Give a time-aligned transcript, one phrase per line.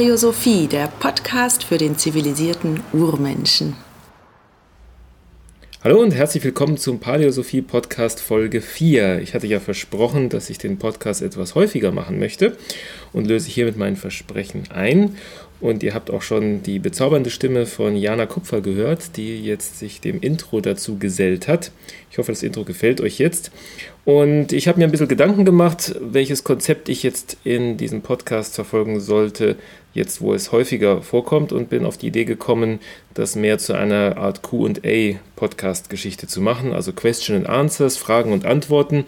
[0.00, 3.76] Paläosophie, der Podcast für den zivilisierten Urmenschen.
[5.84, 9.20] Hallo und herzlich willkommen zum Paläosophie Podcast Folge 4.
[9.20, 12.56] Ich hatte ja versprochen, dass ich den Podcast etwas häufiger machen möchte
[13.12, 15.16] und löse hiermit mein Versprechen ein.
[15.60, 20.00] Und ihr habt auch schon die bezaubernde Stimme von Jana Kupfer gehört, die jetzt sich
[20.00, 21.72] dem Intro dazu gesellt hat.
[22.10, 23.50] Ich hoffe, das Intro gefällt euch jetzt.
[24.04, 28.54] Und ich habe mir ein bisschen Gedanken gemacht, welches Konzept ich jetzt in diesem Podcast
[28.54, 29.56] verfolgen sollte,
[29.92, 32.78] jetzt wo es häufiger vorkommt und bin auf die Idee gekommen,
[33.14, 39.04] das mehr zu einer Art QA-Podcast-Geschichte zu machen, also Question and Answers, Fragen und Antworten.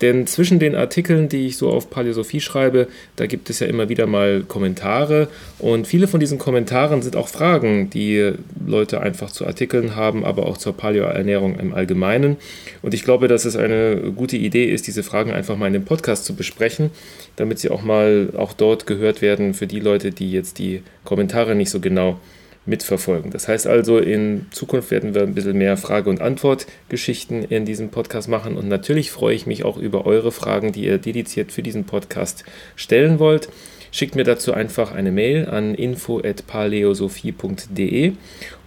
[0.00, 3.88] Denn zwischen den Artikeln, die ich so auf Paläosophie schreibe, da gibt es ja immer
[3.88, 8.32] wieder mal Kommentare und viele von diesen Kommentaren sind auch Fragen, die
[8.66, 12.36] Leute einfach zu Artikeln haben, aber auch zur Paläoernährung im Allgemeinen.
[12.80, 15.84] Und ich glaube, dass es eine gute Idee ist, diese Fragen einfach mal in dem
[15.84, 16.90] Podcast zu besprechen,
[17.36, 21.54] damit sie auch mal auch dort gehört werden für die Leute, die jetzt die Kommentare
[21.54, 22.18] nicht so genau
[22.64, 23.30] mitverfolgen.
[23.30, 27.90] Das heißt also, in Zukunft werden wir ein bisschen mehr Frage- und Antwort-Geschichten in diesem
[27.90, 28.56] Podcast machen.
[28.56, 32.44] Und natürlich freue ich mich auch über eure Fragen, die ihr dediziert für diesen Podcast
[32.76, 33.48] stellen wollt.
[33.94, 38.12] Schickt mir dazu einfach eine Mail an info.paleosophie.de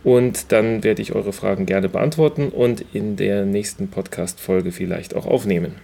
[0.03, 5.25] und dann werde ich eure Fragen gerne beantworten und in der nächsten Podcast-Folge vielleicht auch
[5.25, 5.77] aufnehmen.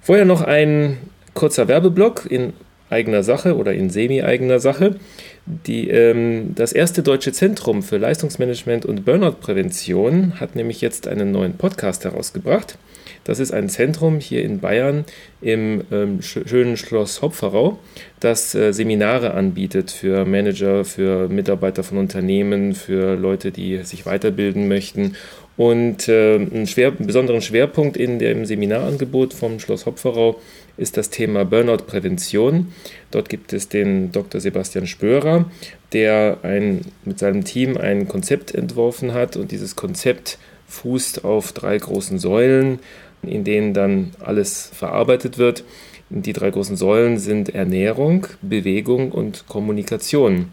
[0.00, 0.98] Vorher noch ein
[1.34, 2.52] kurzer Werbeblock in
[2.90, 5.00] eigener Sache oder in semi-eigener Sache.
[5.46, 11.56] Die, ähm, das erste deutsche Zentrum für Leistungsmanagement und Burnout-Prävention hat nämlich jetzt einen neuen
[11.56, 12.78] Podcast herausgebracht.
[13.24, 15.04] Das ist ein Zentrum hier in Bayern
[15.40, 17.78] im ähm, schönen Schloss Hopferau,
[18.20, 24.68] das äh, Seminare anbietet für Manager, für Mitarbeiter von Unternehmen, für Leute, die sich weiterbilden
[24.68, 25.16] möchten.
[25.56, 30.40] Und äh, einen, schwer, einen besonderen Schwerpunkt in dem Seminarangebot vom Schloss Hopferau
[30.76, 32.72] ist das Thema Burnout-Prävention.
[33.12, 34.40] Dort gibt es den Dr.
[34.40, 35.44] Sebastian Spörer,
[35.92, 41.78] der ein, mit seinem Team ein Konzept entworfen hat und dieses Konzept fußt auf drei
[41.78, 42.80] großen Säulen,
[43.28, 45.64] in denen dann alles verarbeitet wird.
[46.10, 50.50] Die drei großen Säulen sind Ernährung, Bewegung und Kommunikation.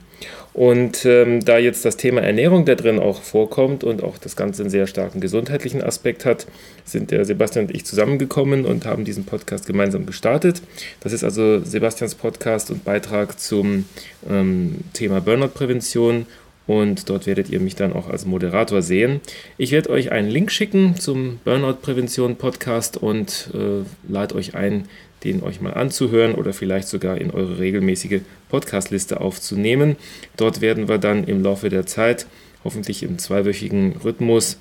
[0.53, 4.63] Und ähm, da jetzt das Thema Ernährung da drin auch vorkommt und auch das Ganze
[4.63, 6.45] einen sehr starken gesundheitlichen Aspekt hat,
[6.83, 10.61] sind der Sebastian und ich zusammengekommen und haben diesen Podcast gemeinsam gestartet.
[10.99, 13.85] Das ist also Sebastians Podcast und Beitrag zum
[14.29, 16.25] ähm, Thema Burnout-Prävention
[16.71, 19.19] und dort werdet ihr mich dann auch als Moderator sehen.
[19.57, 24.85] Ich werde euch einen Link schicken zum Burnout-Prävention-Podcast und äh, lade euch ein,
[25.25, 29.97] den euch mal anzuhören oder vielleicht sogar in eure regelmäßige Podcast-Liste aufzunehmen.
[30.37, 32.25] Dort werden wir dann im Laufe der Zeit,
[32.63, 34.57] hoffentlich im zweiwöchigen Rhythmus,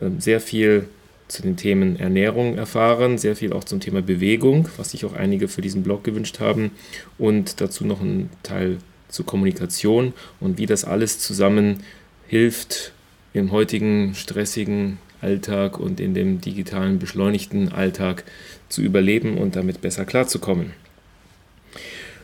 [0.00, 0.88] ähm, sehr viel
[1.28, 5.46] zu den Themen Ernährung erfahren, sehr viel auch zum Thema Bewegung, was sich auch einige
[5.46, 6.72] für diesen Blog gewünscht haben
[7.18, 8.78] und dazu noch ein Teil
[9.12, 11.84] zur Kommunikation und wie das alles zusammen
[12.26, 12.92] hilft
[13.32, 18.24] im heutigen stressigen Alltag und in dem digitalen beschleunigten Alltag
[18.68, 20.72] zu überleben und damit besser klarzukommen.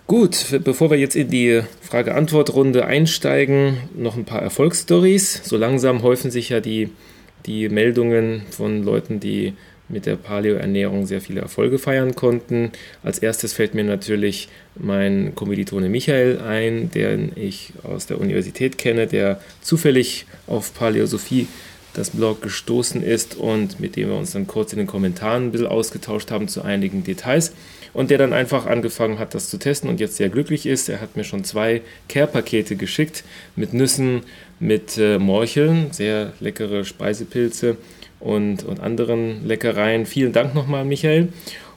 [0.07, 5.43] Gut, bevor wir jetzt in die Frage-Antwort-Runde einsteigen, noch ein paar Erfolgsstories.
[5.45, 6.89] So langsam häufen sich ja die,
[7.45, 9.53] die Meldungen von Leuten, die
[9.89, 12.73] mit der Paleo-Ernährung sehr viele Erfolge feiern konnten.
[13.03, 19.07] Als erstes fällt mir natürlich mein Kommilitone Michael ein, den ich aus der Universität kenne,
[19.07, 21.47] der zufällig auf Paläosophie
[21.95, 25.53] das Blog gestoßen ist und mit dem wir uns dann kurz in den Kommentaren ein
[25.53, 27.53] bisschen ausgetauscht haben zu einigen Details
[27.93, 30.89] und der dann einfach angefangen hat, das zu testen und jetzt sehr glücklich ist.
[30.89, 33.25] Er hat mir schon zwei Care-Pakete geschickt
[33.57, 34.23] mit Nüssen,
[34.61, 37.77] mit äh, Morcheln, sehr leckere Speisepilze
[38.21, 40.07] und, und anderen Leckereien.
[40.07, 41.29] Vielen Dank nochmal, Michael.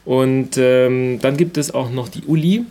[0.05, 2.65] Und ähm, dann gibt es auch noch die Uli.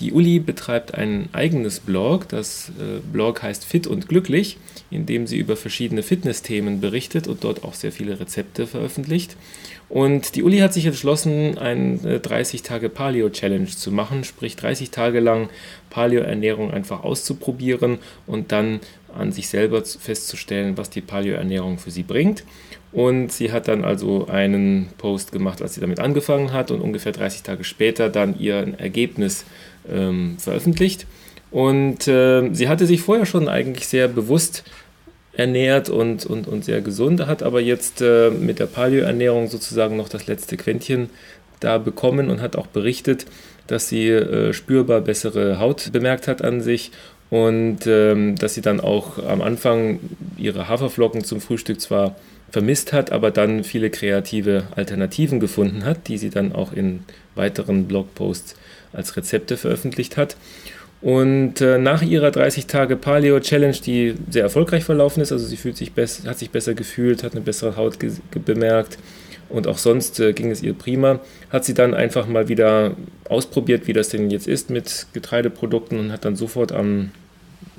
[0.00, 2.28] Die Uli betreibt ein eigenes Blog.
[2.28, 4.56] Das äh, Blog heißt Fit und Glücklich,
[4.90, 9.36] in dem sie über verschiedene Fitnessthemen berichtet und dort auch sehr viele Rezepte veröffentlicht.
[9.88, 14.90] Und die Uli hat sich entschlossen, eine 30 Tage Paleo Challenge zu machen, sprich 30
[14.90, 15.48] Tage lang
[15.90, 18.80] Paleo Ernährung einfach auszuprobieren und dann
[19.16, 22.44] an sich selber festzustellen, was die Paleo Ernährung für sie bringt.
[22.92, 27.12] Und sie hat dann also einen Post gemacht, als sie damit angefangen hat und ungefähr
[27.12, 29.44] 30 Tage später dann ihr Ergebnis
[29.90, 31.06] ähm, veröffentlicht.
[31.50, 34.64] Und äh, sie hatte sich vorher schon eigentlich sehr bewusst
[35.32, 40.08] ernährt und, und, und sehr gesund, hat aber jetzt äh, mit der Paleo-Ernährung sozusagen noch
[40.08, 41.10] das letzte Quäntchen
[41.60, 43.26] da bekommen und hat auch berichtet,
[43.68, 46.90] dass sie äh, spürbar bessere Haut bemerkt hat an sich
[47.30, 50.00] und ähm, dass sie dann auch am Anfang
[50.36, 52.16] ihre Haferflocken zum Frühstück zwar
[52.50, 57.04] vermisst hat, aber dann viele kreative Alternativen gefunden hat, die sie dann auch in
[57.34, 58.56] weiteren Blogposts
[58.92, 60.36] als Rezepte veröffentlicht hat.
[61.00, 65.56] Und äh, nach ihrer 30 Tage Paleo Challenge, die sehr erfolgreich verlaufen ist, also sie
[65.56, 67.98] fühlt sich hat sich besser gefühlt, hat eine bessere Haut
[68.44, 68.98] bemerkt
[69.48, 71.20] und auch sonst äh, ging es ihr prima,
[71.50, 72.96] hat sie dann einfach mal wieder
[73.28, 77.10] ausprobiert, wie das denn jetzt ist mit Getreideprodukten und hat dann sofort am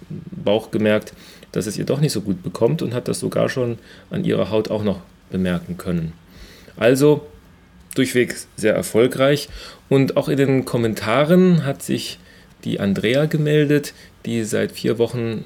[0.09, 1.13] Bauch gemerkt,
[1.51, 3.77] dass es ihr doch nicht so gut bekommt und hat das sogar schon
[4.09, 6.13] an ihrer Haut auch noch bemerken können.
[6.77, 7.27] Also
[7.99, 9.49] durchweg sehr erfolgreich
[9.89, 12.17] und auch in den Kommentaren hat sich
[12.63, 13.93] die Andrea gemeldet,
[14.25, 15.43] die seit vier Wochen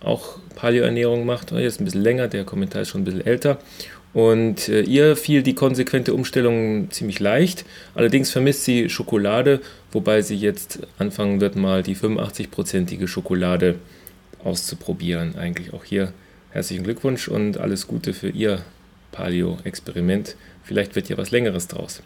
[0.00, 1.50] auch Paleoernährung macht.
[1.52, 3.58] Oh, jetzt ein bisschen länger, der Kommentar ist schon ein bisschen älter.
[4.12, 7.64] Und äh, ihr fiel die konsequente Umstellung ziemlich leicht.
[7.94, 9.60] Allerdings vermisst sie Schokolade,
[9.90, 13.76] wobei sie jetzt anfangen wird, mal die 85-prozentige Schokolade
[14.44, 15.36] auszuprobieren.
[15.36, 16.12] Eigentlich auch hier
[16.50, 18.60] herzlichen Glückwunsch und alles Gute für ihr
[19.10, 20.36] Paleo-Experiment.
[20.64, 22.02] Vielleicht wird ja was Längeres draus.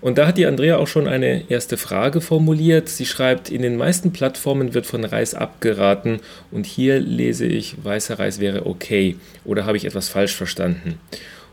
[0.00, 2.88] Und da hat die Andrea auch schon eine erste Frage formuliert.
[2.88, 6.20] Sie schreibt, in den meisten Plattformen wird von Reis abgeraten
[6.52, 9.16] und hier lese ich, weißer Reis wäre okay.
[9.44, 11.00] Oder habe ich etwas falsch verstanden?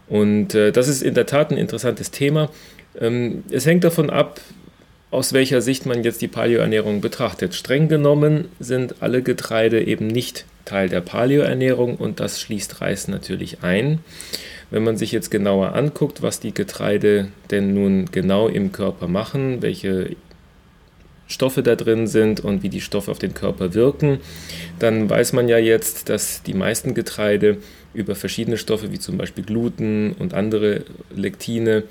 [0.08, 2.52] Und äh, das ist in der Tat ein interessantes Thema.
[3.00, 4.40] Ähm, es hängt davon ab,
[5.10, 7.56] aus welcher Sicht man jetzt die Paleoernährung betrachtet.
[7.56, 13.64] Streng genommen sind alle Getreide eben nicht Teil der Paleoernährung und das schließt Reis natürlich
[13.64, 14.00] ein.
[14.72, 19.62] Wenn man sich jetzt genauer anguckt, was die Getreide denn nun genau im Körper machen,
[19.62, 20.16] welche
[21.28, 24.20] Stoffe da drin sind und wie die Stoffe auf den Körper wirken,
[24.80, 27.58] dann weiß man ja jetzt, dass die meisten Getreide
[27.94, 30.84] über verschiedene Stoffe wie zum Beispiel Gluten und andere
[31.16, 31.84] Lektine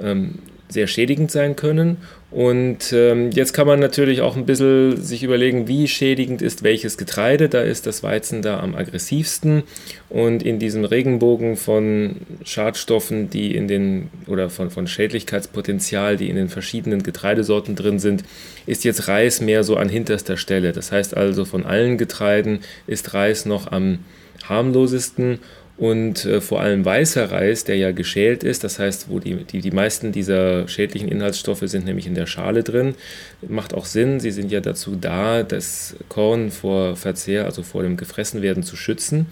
[0.00, 0.38] ähm,
[0.68, 1.98] sehr schädigend sein können.
[2.30, 6.98] Und ähm, jetzt kann man natürlich auch ein bisschen sich überlegen, wie schädigend ist welches
[6.98, 7.48] Getreide.
[7.48, 9.62] Da ist das Weizen da am aggressivsten.
[10.08, 16.34] Und in diesem Regenbogen von Schadstoffen, die in den oder von, von Schädlichkeitspotenzial, die in
[16.34, 18.24] den verschiedenen Getreidesorten drin sind,
[18.66, 20.72] ist jetzt Reis mehr so an hinterster Stelle.
[20.72, 24.00] Das heißt also, von allen Getreiden ist Reis noch am
[24.48, 25.38] harmlosesten
[25.76, 29.60] und äh, vor allem weißer Reis, der ja geschält ist, das heißt, wo die, die,
[29.60, 32.94] die meisten dieser schädlichen Inhaltsstoffe sind nämlich in der Schale drin,
[33.48, 34.20] macht auch Sinn.
[34.20, 39.26] Sie sind ja dazu da, das Korn vor Verzehr, also vor dem Gefressenwerden zu schützen.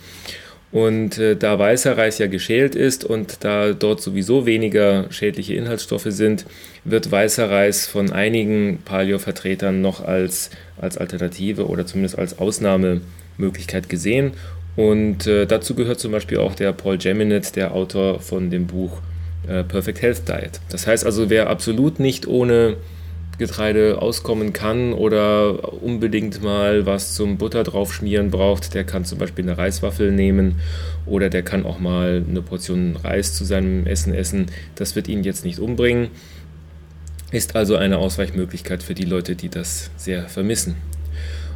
[0.73, 6.09] Und äh, da weißer Reis ja geschält ist und da dort sowieso weniger schädliche Inhaltsstoffe
[6.09, 6.47] sind,
[6.85, 10.51] wird weißer Reis von einigen Paleo-Vertretern noch als,
[10.81, 14.33] als Alternative oder zumindest als Ausnahmemöglichkeit gesehen.
[14.77, 18.99] Und äh, dazu gehört zum Beispiel auch der Paul Jeminet, der Autor von dem Buch
[19.47, 20.61] äh, Perfect Health Diet.
[20.71, 22.77] Das heißt also, wer absolut nicht ohne
[23.39, 29.45] Getreide auskommen kann oder unbedingt mal was zum Butter draufschmieren braucht, der kann zum Beispiel
[29.45, 30.61] eine Reiswaffel nehmen
[31.07, 34.47] oder der kann auch mal eine Portion Reis zu seinem Essen essen.
[34.75, 36.09] Das wird ihn jetzt nicht umbringen.
[37.31, 40.77] Ist also eine Ausweichmöglichkeit für die Leute, die das sehr vermissen.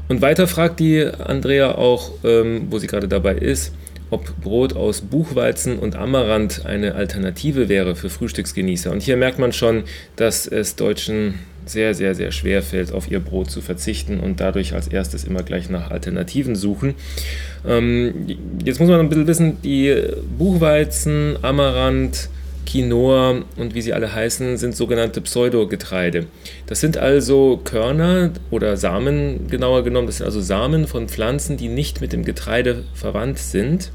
[0.09, 3.73] Und weiter fragt die Andrea auch, ähm, wo sie gerade dabei ist,
[4.11, 8.93] ob Brot aus Buchweizen und Amaranth eine Alternative wäre für Frühstücksgenießer.
[8.93, 9.85] Und hier merkt man schon,
[10.15, 14.75] dass es Deutschen sehr, sehr, sehr schwer fällt, auf ihr Brot zu verzichten und dadurch
[14.75, 16.95] als erstes immer gleich nach Alternativen suchen.
[17.67, 19.93] Ähm, jetzt muss man ein bisschen wissen, die
[20.39, 22.29] Buchweizen, Amaranth,
[22.67, 26.27] Quinoa und wie sie alle heißen, sind sogenannte Pseudogetreide.
[26.67, 31.69] Das sind also Körner oder Samen, genauer genommen, das sind also Samen von Pflanzen, die
[31.69, 33.93] nicht mit dem Getreide verwandt sind.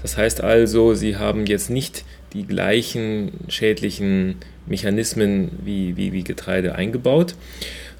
[0.00, 6.74] Das heißt also, sie haben jetzt nicht die gleichen schädlichen Mechanismen wie, wie, wie Getreide
[6.74, 7.34] eingebaut.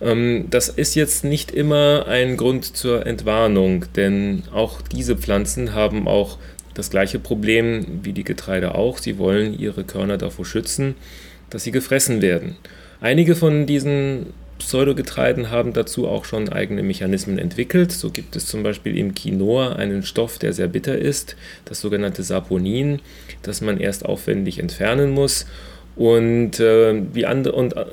[0.00, 6.08] Ähm, das ist jetzt nicht immer ein Grund zur Entwarnung, denn auch diese Pflanzen haben
[6.08, 6.38] auch
[6.74, 8.98] das gleiche Problem wie die Getreide auch.
[8.98, 10.94] Sie wollen ihre Körner davor schützen,
[11.50, 12.56] dass sie gefressen werden.
[13.00, 14.26] Einige von diesen
[14.58, 17.92] Pseudogetreiden haben dazu auch schon eigene Mechanismen entwickelt.
[17.92, 22.22] So gibt es zum Beispiel im Quinoa einen Stoff, der sehr bitter ist, das sogenannte
[22.22, 23.00] Saponin,
[23.42, 25.46] das man erst aufwendig entfernen muss.
[25.96, 27.86] Und, äh, wie andere, und äh,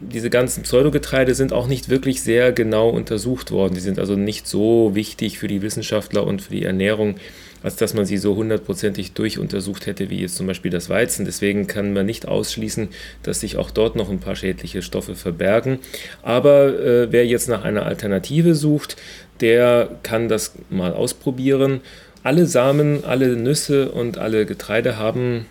[0.00, 3.74] diese ganzen Pseudogetreide sind auch nicht wirklich sehr genau untersucht worden.
[3.74, 7.16] Die sind also nicht so wichtig für die Wissenschaftler und für die Ernährung,
[7.62, 11.24] als dass man sie so hundertprozentig durchuntersucht hätte, wie jetzt zum Beispiel das Weizen.
[11.24, 12.88] Deswegen kann man nicht ausschließen,
[13.22, 15.78] dass sich auch dort noch ein paar schädliche Stoffe verbergen.
[16.22, 18.96] Aber äh, wer jetzt nach einer Alternative sucht,
[19.40, 21.80] der kann das mal ausprobieren.
[22.22, 25.46] Alle Samen, alle Nüsse und alle Getreide haben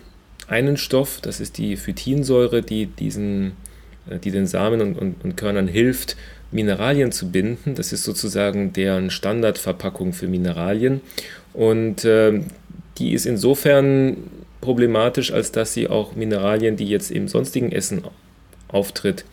[0.48, 3.52] einen Stoff, das ist die Phytinsäure, die, diesen,
[4.22, 6.16] die den Samen und, und, und Körnern hilft,
[6.50, 7.74] Mineralien zu binden.
[7.74, 11.00] Das ist sozusagen deren Standardverpackung für Mineralien.
[11.52, 12.40] Und äh,
[12.98, 14.16] die ist insofern
[14.60, 18.02] problematisch, als dass sie auch Mineralien, die jetzt im sonstigen Essen
[18.68, 19.24] auftritt,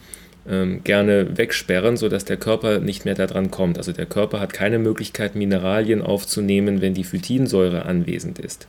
[0.47, 3.77] ähm, gerne wegsperren, sodass der Körper nicht mehr daran kommt.
[3.77, 8.67] Also der Körper hat keine Möglichkeit, Mineralien aufzunehmen, wenn die Phytinsäure anwesend ist.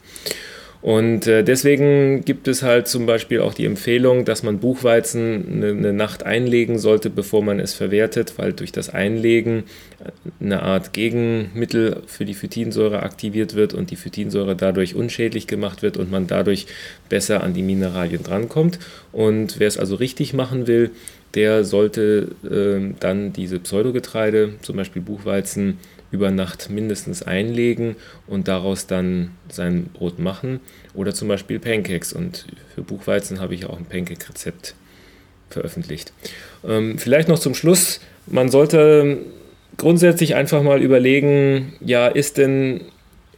[0.85, 5.69] Und äh, deswegen gibt es halt zum Beispiel auch die Empfehlung, dass man Buchweizen eine,
[5.69, 9.62] eine, Nacht einlegen sollte, bevor man es verwertet, weil durch das Einlegen
[10.00, 15.81] äh, eine Art Gegenmittel für die Phytinsäure aktiviert wird und die Phytinsäure dadurch unschädlich gemacht
[15.81, 16.67] wird und man dadurch
[17.09, 18.79] besser an die Mineralien drankommt.
[19.11, 20.91] Und wer es also richtig machen will,
[21.35, 25.79] der sollte äh, dann diese Pseudogetreide, zum Beispiel Buchweizen,
[26.14, 27.97] über Nacht mindestens einlegen
[28.28, 30.61] und daraus dann sein Brot machen.
[30.94, 32.12] Oder zum Beispiel Pancakes.
[32.12, 34.76] Und für Buchweizen habe ich auch ein Pancake-Rezept
[35.50, 36.12] veröffentlicht.
[36.66, 39.18] Ähm, vielleicht noch zum Schluss, man sollte
[39.76, 42.83] grundsätzlich einfach mal überlegen, ja, ist denn,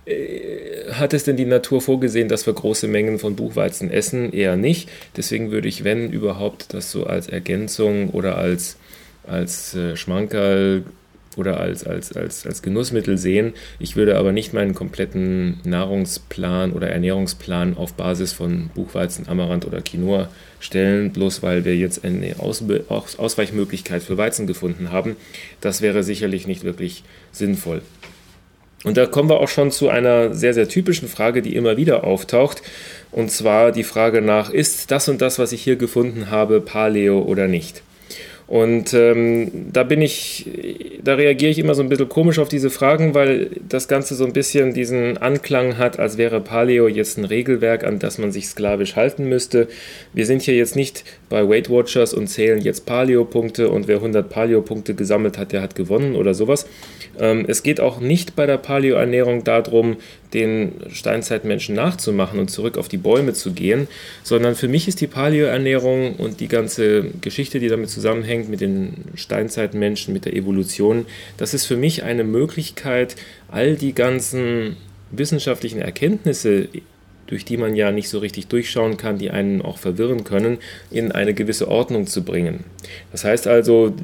[0.04, 4.34] äh, hat es denn die Natur vorgesehen, dass wir große Mengen von Buchweizen essen?
[4.34, 4.90] Eher nicht.
[5.16, 8.76] Deswegen würde ich, wenn überhaupt, das so als Ergänzung oder als,
[9.26, 10.84] als äh, Schmankerl
[11.36, 13.52] oder als, als, als, als Genussmittel sehen.
[13.78, 19.82] Ich würde aber nicht meinen kompletten Nahrungsplan oder Ernährungsplan auf Basis von Buchweizen, Amaranth oder
[19.82, 20.28] Quinoa
[20.58, 25.16] stellen, bloß weil wir jetzt eine Ausweichmöglichkeit für Weizen gefunden haben.
[25.60, 27.82] Das wäre sicherlich nicht wirklich sinnvoll.
[28.84, 32.04] Und da kommen wir auch schon zu einer sehr, sehr typischen Frage, die immer wieder
[32.04, 32.62] auftaucht.
[33.10, 37.20] Und zwar die Frage nach, ist das und das, was ich hier gefunden habe, Paleo
[37.20, 37.82] oder nicht?
[38.48, 40.48] Und ähm, da bin ich,
[41.02, 44.24] da reagiere ich immer so ein bisschen komisch auf diese Fragen, weil das Ganze so
[44.24, 48.46] ein bisschen diesen Anklang hat, als wäre Paleo jetzt ein Regelwerk, an das man sich
[48.46, 49.66] sklavisch halten müsste.
[50.12, 54.28] Wir sind hier jetzt nicht bei Weight Watchers und zählen jetzt Paleo-Punkte und wer 100
[54.30, 56.66] Paleo-Punkte gesammelt hat, der hat gewonnen oder sowas.
[57.18, 59.96] Ähm, es geht auch nicht bei der Paleo-Ernährung darum,
[60.34, 63.88] den Steinzeitmenschen nachzumachen und zurück auf die Bäume zu gehen,
[64.22, 69.04] sondern für mich ist die Paleo-Ernährung und die ganze Geschichte, die damit zusammenhängt mit den
[69.14, 73.16] Steinzeitmenschen, mit der Evolution, das ist für mich eine Möglichkeit,
[73.48, 74.76] all die ganzen
[75.10, 76.68] wissenschaftlichen Erkenntnisse,
[77.26, 80.58] durch die man ja nicht so richtig durchschauen kann, die einen auch verwirren können,
[80.90, 82.64] in eine gewisse Ordnung zu bringen.
[83.10, 83.94] Das heißt also,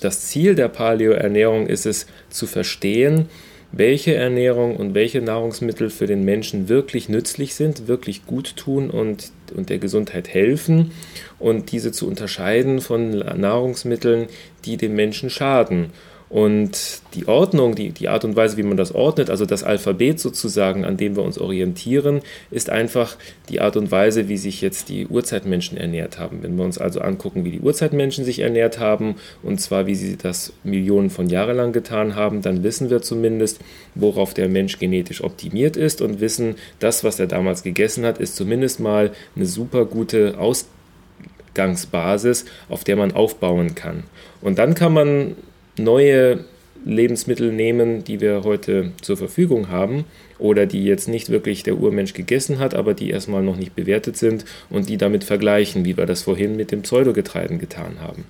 [0.00, 3.28] das Ziel der Paleo-Ernährung ist es zu verstehen,
[3.72, 9.32] welche Ernährung und welche Nahrungsmittel für den Menschen wirklich nützlich sind, wirklich gut tun und,
[9.54, 10.92] und der Gesundheit helfen
[11.38, 14.26] und diese zu unterscheiden von Nahrungsmitteln,
[14.64, 15.92] die dem Menschen schaden.
[16.28, 20.18] Und die Ordnung, die, die Art und Weise, wie man das ordnet, also das Alphabet
[20.18, 23.16] sozusagen, an dem wir uns orientieren, ist einfach
[23.48, 26.42] die Art und Weise, wie sich jetzt die Urzeitmenschen ernährt haben.
[26.42, 29.14] Wenn wir uns also angucken, wie die Urzeitmenschen sich ernährt haben,
[29.44, 33.60] und zwar wie sie das Millionen von Jahren lang getan haben, dann wissen wir zumindest,
[33.94, 38.34] worauf der Mensch genetisch optimiert ist und wissen, das, was er damals gegessen hat, ist
[38.34, 44.02] zumindest mal eine super gute Ausgangsbasis, auf der man aufbauen kann.
[44.40, 45.36] Und dann kann man
[45.78, 46.44] neue
[46.84, 50.04] Lebensmittel nehmen, die wir heute zur Verfügung haben
[50.38, 54.16] oder die jetzt nicht wirklich der Urmensch gegessen hat, aber die erstmal noch nicht bewertet
[54.16, 58.24] sind und die damit vergleichen, wie wir das vorhin mit dem Pseudogetreiden getan haben.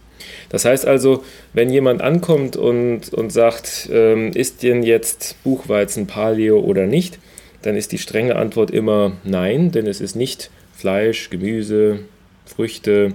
[0.48, 1.22] Das heißt also,
[1.52, 7.18] wenn jemand ankommt und, und sagt, ähm, ist denn jetzt Buchweizen Paleo oder nicht,
[7.62, 12.00] dann ist die strenge Antwort immer nein, denn es ist nicht Fleisch, Gemüse,
[12.44, 13.12] Früchte,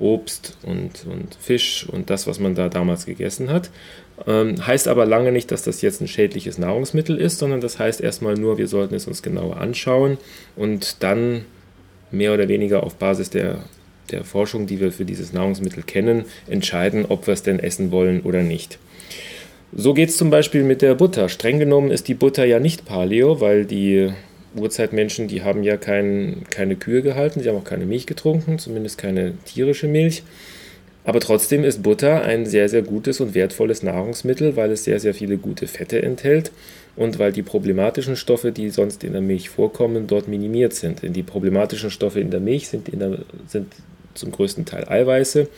[0.00, 3.70] Obst und, und Fisch und das, was man da damals gegessen hat.
[4.26, 8.00] Ähm, heißt aber lange nicht, dass das jetzt ein schädliches Nahrungsmittel ist, sondern das heißt
[8.00, 10.18] erstmal nur, wir sollten es uns genauer anschauen
[10.56, 11.44] und dann
[12.10, 13.64] mehr oder weniger auf Basis der,
[14.10, 18.22] der Forschung, die wir für dieses Nahrungsmittel kennen, entscheiden, ob wir es denn essen wollen
[18.22, 18.78] oder nicht.
[19.72, 21.28] So geht es zum Beispiel mit der Butter.
[21.28, 24.10] Streng genommen ist die Butter ja nicht Paleo, weil die
[24.56, 28.98] Urzeitmenschen, die haben ja kein, keine Kühe gehalten, sie haben auch keine Milch getrunken, zumindest
[28.98, 30.22] keine tierische Milch.
[31.04, 35.14] Aber trotzdem ist Butter ein sehr, sehr gutes und wertvolles Nahrungsmittel, weil es sehr, sehr
[35.14, 36.52] viele gute Fette enthält
[36.96, 41.02] und weil die problematischen Stoffe, die sonst in der Milch vorkommen, dort minimiert sind.
[41.02, 43.72] Denn die problematischen Stoffe in der Milch sind, in der, sind
[44.14, 45.48] zum größten Teil Eiweiße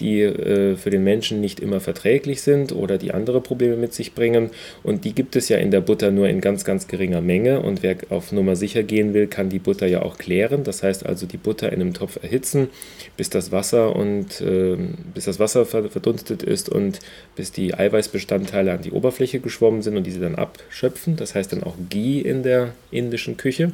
[0.00, 4.14] die äh, für den Menschen nicht immer verträglich sind oder die andere Probleme mit sich
[4.14, 4.50] bringen.
[4.82, 7.60] Und die gibt es ja in der Butter nur in ganz, ganz geringer Menge.
[7.60, 10.64] Und wer auf Nummer sicher gehen will, kann die Butter ja auch klären.
[10.64, 12.68] Das heißt also die Butter in einem Topf erhitzen,
[13.16, 14.76] bis das Wasser und äh,
[15.14, 16.98] bis das Wasser verdunstet ist und
[17.36, 21.16] bis die Eiweißbestandteile an die Oberfläche geschwommen sind und diese dann abschöpfen.
[21.16, 23.72] Das heißt dann auch Ghee in der indischen Küche.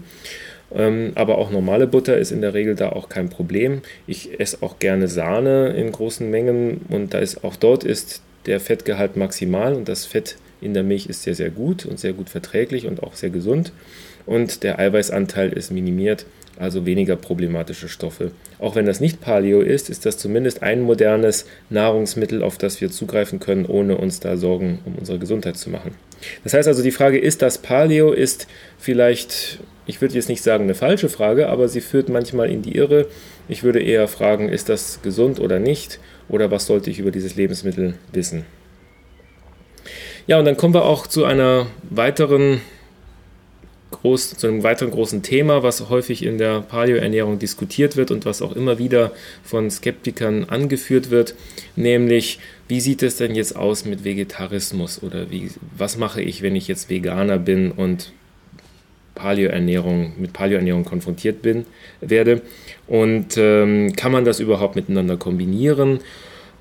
[0.74, 3.82] Ähm, aber auch normale Butter ist in der Regel da auch kein Problem.
[4.06, 8.60] Ich esse auch gerne Sahne in großen Mengen und da ist auch dort ist der
[8.60, 12.30] Fettgehalt maximal und das Fett in der Milch ist sehr, sehr gut und sehr gut
[12.30, 13.72] verträglich und auch sehr gesund.
[14.26, 18.32] und der Eiweißanteil ist minimiert, also weniger problematische Stoffe.
[18.58, 22.90] Auch wenn das nicht Paleo ist, ist das zumindest ein modernes Nahrungsmittel, auf das wir
[22.90, 25.94] zugreifen können, ohne uns da Sorgen um unsere Gesundheit zu machen.
[26.44, 28.46] Das heißt also, die Frage, ist das Paleo, ist
[28.78, 29.58] vielleicht,
[29.90, 33.06] ich würde jetzt nicht sagen eine falsche Frage, aber sie führt manchmal in die Irre.
[33.48, 35.98] Ich würde eher fragen, ist das gesund oder nicht?
[36.28, 38.44] Oder was sollte ich über dieses Lebensmittel wissen?
[40.28, 42.60] Ja, und dann kommen wir auch zu einer weiteren
[43.90, 48.42] groß, zu einem weiteren großen Thema, was häufig in der Paleo-Ernährung diskutiert wird und was
[48.42, 49.10] auch immer wieder
[49.42, 51.34] von Skeptikern angeführt wird,
[51.74, 56.54] nämlich wie sieht es denn jetzt aus mit Vegetarismus oder wie, was mache ich, wenn
[56.54, 58.12] ich jetzt Veganer bin und
[59.14, 61.66] Paleo-Ernährung, mit Paleo-Ernährung konfrontiert bin,
[62.00, 62.42] werde
[62.86, 66.00] und ähm, kann man das überhaupt miteinander kombinieren?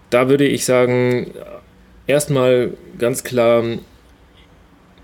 [0.10, 1.32] Da würde ich sagen,
[2.08, 3.64] erstmal ganz klar,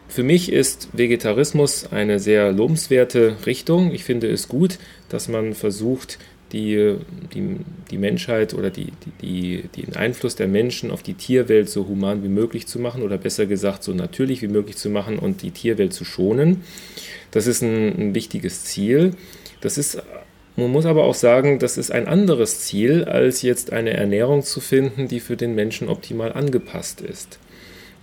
[0.07, 3.91] für mich ist Vegetarismus eine sehr lobenswerte Richtung.
[3.91, 4.77] Ich finde es gut,
[5.09, 6.19] dass man versucht,
[6.55, 6.95] die,
[7.33, 7.57] die,
[7.91, 12.23] die Menschheit oder die, die, die, den Einfluss der Menschen auf die Tierwelt so human
[12.23, 15.51] wie möglich zu machen oder besser gesagt so natürlich wie möglich zu machen und die
[15.51, 16.63] Tierwelt zu schonen.
[17.31, 19.11] Das ist ein, ein wichtiges Ziel.
[19.59, 20.01] Das ist,
[20.55, 24.61] man muss aber auch sagen, das ist ein anderes Ziel, als jetzt eine Ernährung zu
[24.61, 27.37] finden, die für den Menschen optimal angepasst ist.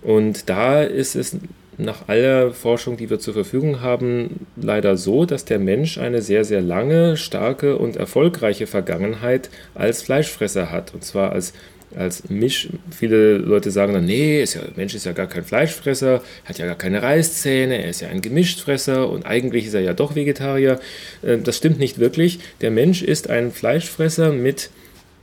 [0.03, 1.37] Und da ist es
[1.77, 6.45] nach aller Forschung, die wir zur Verfügung haben, leider so, dass der Mensch eine sehr,
[6.45, 10.93] sehr lange, starke und erfolgreiche Vergangenheit als Fleischfresser hat.
[10.93, 11.53] Und zwar als,
[11.95, 12.69] als Misch.
[12.91, 16.65] Viele Leute sagen dann, nee, ist ja, Mensch ist ja gar kein Fleischfresser, hat ja
[16.65, 20.79] gar keine Reißzähne, er ist ja ein Gemischtfresser und eigentlich ist er ja doch Vegetarier.
[21.21, 22.39] Äh, das stimmt nicht wirklich.
[22.61, 24.69] Der Mensch ist ein Fleischfresser mit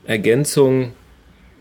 [0.04, 0.92] Ergänzung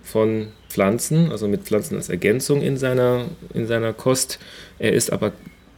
[0.04, 4.39] von Pflanzen, also mit Pflanzen als Ergänzung in seiner, in seiner Kost.
[4.77, 5.34] Er ist aber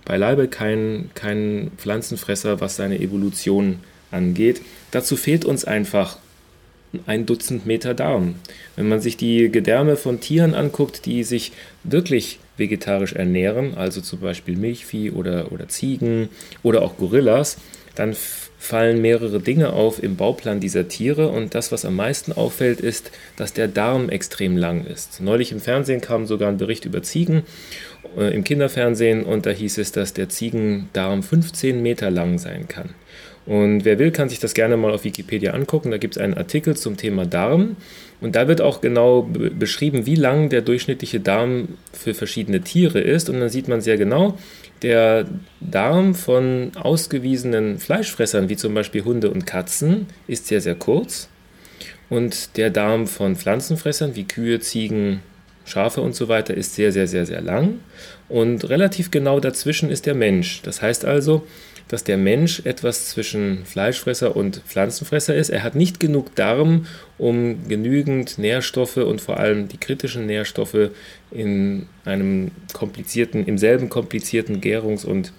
[0.06, 3.80] beileibe kein, kein Pflanzenfresser, was seine Evolution
[4.12, 4.62] angeht.
[4.92, 6.18] Dazu fehlt uns einfach
[7.06, 8.36] ein Dutzend Meter Darm.
[8.76, 14.20] Wenn man sich die Gedärme von Tieren anguckt, die sich wirklich vegetarisch ernähren, also zum
[14.20, 16.30] Beispiel Milchvieh oder, oder Ziegen
[16.64, 17.58] oder auch Gorillas,
[17.96, 18.16] dann
[18.62, 23.10] fallen mehrere Dinge auf im Bauplan dieser Tiere und das, was am meisten auffällt, ist,
[23.36, 25.20] dass der Darm extrem lang ist.
[25.20, 27.42] Neulich im Fernsehen kam sogar ein Bericht über Ziegen
[28.18, 32.90] äh, im Kinderfernsehen und da hieß es, dass der Ziegendarm 15 Meter lang sein kann.
[33.46, 35.92] Und wer will, kann sich das gerne mal auf Wikipedia angucken.
[35.92, 37.76] Da gibt es einen Artikel zum Thema Darm.
[38.20, 43.30] Und da wird auch genau beschrieben, wie lang der durchschnittliche Darm für verschiedene Tiere ist.
[43.30, 44.38] Und dann sieht man sehr genau,
[44.84, 45.26] der
[45.60, 51.28] Darm von ausgewiesenen Fleischfressern, wie zum Beispiel Hunde und Katzen, ist sehr, sehr kurz.
[52.10, 55.22] Und der Darm von Pflanzenfressern, wie Kühe, Ziegen,
[55.66, 57.80] Schafe und so weiter, ist sehr, sehr, sehr, sehr lang.
[58.30, 60.62] Und relativ genau dazwischen ist der Mensch.
[60.64, 61.46] Das heißt also,
[61.92, 65.50] dass der Mensch etwas zwischen Fleischfresser und Pflanzenfresser ist.
[65.50, 66.86] Er hat nicht genug Darm,
[67.18, 70.92] um genügend Nährstoffe und vor allem die kritischen Nährstoffe
[71.32, 75.34] in einem komplizierten, im selben komplizierten Gärungs- und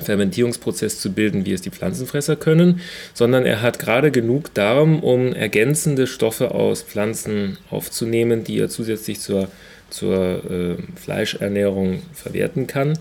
[0.00, 2.80] Fermentierungsprozess zu bilden, wie es die Pflanzenfresser können,
[3.14, 9.20] sondern er hat gerade genug Darm, um ergänzende Stoffe aus Pflanzen aufzunehmen, die er zusätzlich
[9.20, 9.48] zur,
[9.90, 12.98] zur äh, Fleischernährung verwerten kann.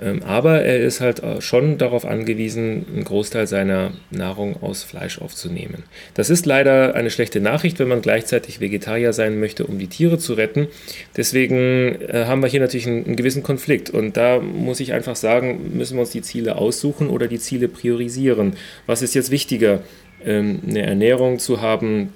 [0.00, 5.20] Ähm, aber er ist halt äh, schon darauf angewiesen, einen Großteil seiner Nahrung aus Fleisch
[5.20, 5.84] aufzunehmen.
[6.14, 10.18] Das ist leider eine schlechte Nachricht, wenn man gleichzeitig Vegetarier sein möchte, um die Tiere
[10.18, 10.68] zu retten.
[11.16, 13.90] Deswegen äh, haben wir hier natürlich einen, einen gewissen Konflikt.
[13.90, 17.68] Und da muss ich einfach sagen, müssen wir uns die Ziele aussuchen oder die Ziele
[17.68, 18.54] priorisieren.
[18.86, 19.82] Was ist jetzt wichtiger?
[20.24, 22.14] Ähm, eine Ernährung zu haben,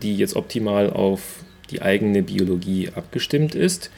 [0.00, 1.20] die jetzt optimal auf
[1.70, 3.90] die eigene Biologie abgestimmt ist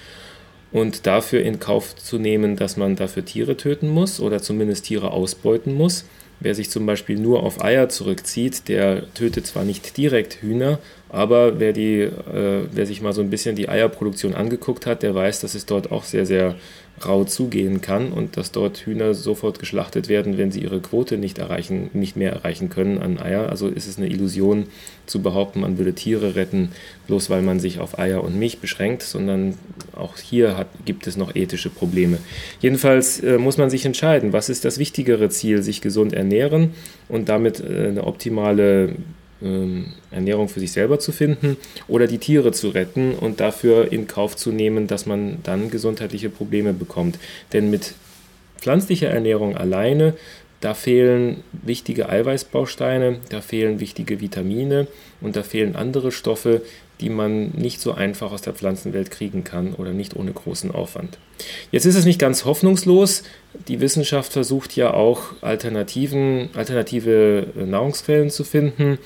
[0.73, 5.11] und dafür in Kauf zu nehmen, dass man dafür Tiere töten muss oder zumindest Tiere
[5.11, 6.05] ausbeuten muss.
[6.41, 10.79] Wer sich zum Beispiel nur auf Eier zurückzieht, der tötet zwar nicht direkt Hühner,
[11.09, 15.15] aber wer, die, äh, wer sich mal so ein bisschen die Eierproduktion angeguckt hat, der
[15.15, 16.55] weiß, dass es dort auch sehr, sehr
[17.05, 21.39] rau zugehen kann und dass dort Hühner sofort geschlachtet werden, wenn sie ihre Quote nicht
[21.39, 23.49] erreichen, nicht mehr erreichen können an Eier.
[23.49, 24.67] Also ist es eine Illusion
[25.07, 26.71] zu behaupten, man würde Tiere retten,
[27.07, 29.55] bloß weil man sich auf Eier und Milch beschränkt, sondern
[29.97, 32.19] auch hier hat, gibt es noch ethische Probleme.
[32.61, 36.73] Jedenfalls äh, muss man sich entscheiden, was ist das wichtigere Ziel, sich gesund ernähren
[37.09, 38.95] und damit äh, eine optimale
[40.11, 44.37] Ernährung für sich selber zu finden oder die Tiere zu retten und dafür in Kauf
[44.37, 47.19] zu nehmen, dass man dann gesundheitliche Probleme bekommt.
[47.53, 47.95] Denn mit
[48.59, 50.15] pflanzlicher Ernährung alleine,
[50.61, 54.89] da fehlen wichtige Eiweißbausteine, da fehlen wichtige Vitamine
[55.21, 56.63] und da fehlen andere Stoffe,
[57.01, 61.19] die man nicht so einfach aus der Pflanzenwelt kriegen kann oder nicht ohne großen Aufwand.
[61.71, 63.23] Jetzt ist es nicht ganz hoffnungslos.
[63.69, 68.99] Die Wissenschaft versucht ja auch Alternativen, alternative Nahrungsquellen zu finden.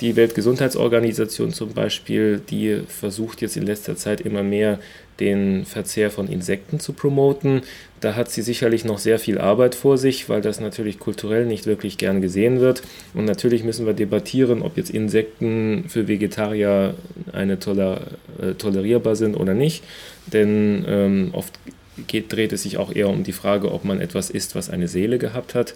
[0.00, 4.78] Die Weltgesundheitsorganisation zum Beispiel, die versucht jetzt in letzter Zeit immer mehr
[5.20, 7.62] den Verzehr von Insekten zu promoten.
[8.00, 11.66] Da hat sie sicherlich noch sehr viel Arbeit vor sich, weil das natürlich kulturell nicht
[11.66, 12.82] wirklich gern gesehen wird.
[13.12, 16.94] Und natürlich müssen wir debattieren, ob jetzt Insekten für Vegetarier
[17.32, 18.02] eine toler,
[18.40, 19.84] äh, tolerierbar sind oder nicht.
[20.26, 21.58] Denn ähm, oft
[22.06, 24.88] geht, dreht es sich auch eher um die Frage, ob man etwas isst, was eine
[24.88, 25.74] Seele gehabt hat.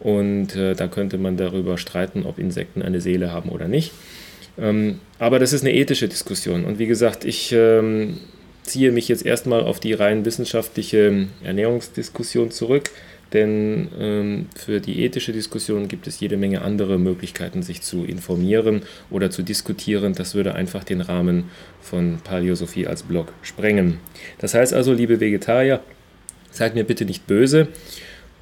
[0.00, 3.92] Und äh, da könnte man darüber streiten, ob Insekten eine Seele haben oder nicht.
[4.58, 6.64] Ähm, aber das ist eine ethische Diskussion.
[6.64, 8.18] Und wie gesagt, ich ähm,
[8.62, 12.90] ziehe mich jetzt erstmal auf die rein wissenschaftliche Ernährungsdiskussion zurück.
[13.32, 18.82] Denn ähm, für die ethische Diskussion gibt es jede Menge andere Möglichkeiten, sich zu informieren
[19.10, 20.14] oder zu diskutieren.
[20.14, 21.44] Das würde einfach den Rahmen
[21.80, 23.98] von Paläosophie als Blog sprengen.
[24.38, 25.80] Das heißt also, liebe Vegetarier,
[26.50, 27.68] seid mir bitte nicht böse.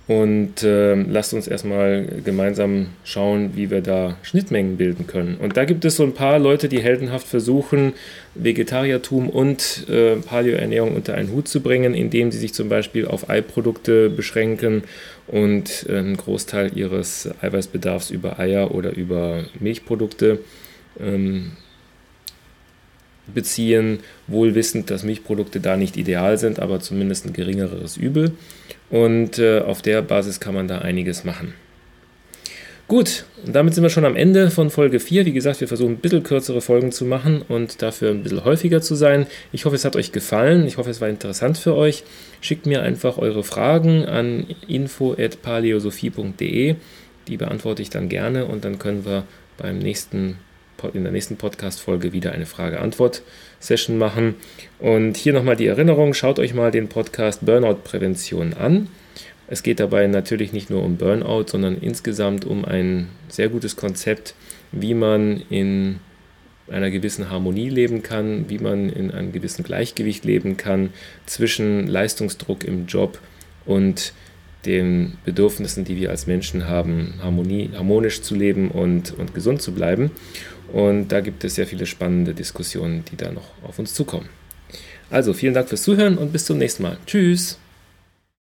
[0.08, 5.36] Und äh, lasst uns erstmal gemeinsam schauen, wie wir da Schnittmengen bilden können.
[5.36, 7.92] Und da gibt es so ein paar Leute, die heldenhaft versuchen,
[8.36, 13.28] Vegetariertum und äh, Paleoernährung unter einen Hut zu bringen, indem sie sich zum Beispiel auf
[13.28, 14.84] Eiprodukte beschränken
[15.26, 20.38] und äh, einen Großteil ihres Eiweißbedarfs über Eier oder über Milchprodukte
[21.00, 21.52] ähm,
[23.34, 28.32] beziehen, wohl wissend, dass Milchprodukte da nicht ideal sind, aber zumindest ein geringeres Übel.
[28.90, 31.54] Und äh, auf der Basis kann man da einiges machen.
[32.88, 35.26] Gut, damit sind wir schon am Ende von Folge 4.
[35.26, 38.80] Wie gesagt, wir versuchen ein bisschen kürzere Folgen zu machen und dafür ein bisschen häufiger
[38.80, 39.26] zu sein.
[39.50, 40.68] Ich hoffe, es hat euch gefallen.
[40.68, 42.04] Ich hoffe, es war interessant für euch.
[42.40, 46.76] Schickt mir einfach eure Fragen an info.paleosophie.de.
[47.26, 49.24] Die beantworte ich dann gerne und dann können wir
[49.56, 50.38] beim nächsten
[50.92, 54.34] in der nächsten Podcast-Folge wieder eine Frage-Antwort-Session machen.
[54.78, 58.88] Und hier nochmal die Erinnerung: schaut euch mal den Podcast Burnout-Prävention an.
[59.48, 64.34] Es geht dabei natürlich nicht nur um Burnout, sondern insgesamt um ein sehr gutes Konzept,
[64.72, 66.00] wie man in
[66.68, 70.90] einer gewissen Harmonie leben kann, wie man in einem gewissen Gleichgewicht leben kann
[71.24, 73.20] zwischen Leistungsdruck im Job
[73.64, 74.12] und
[74.64, 79.72] den Bedürfnissen, die wir als Menschen haben, Harmonie, harmonisch zu leben und, und gesund zu
[79.72, 80.10] bleiben.
[80.72, 84.28] Und da gibt es sehr viele spannende Diskussionen, die da noch auf uns zukommen.
[85.10, 86.98] Also vielen Dank fürs Zuhören und bis zum nächsten Mal.
[87.06, 87.58] Tschüss.